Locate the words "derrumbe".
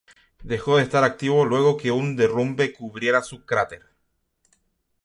2.15-2.73